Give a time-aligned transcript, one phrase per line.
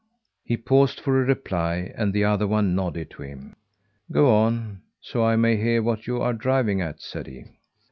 [0.43, 3.55] He paused for a reply, and the other one nodded to him.
[4.11, 7.45] "Go on, so I may hear what you are driving at," said he.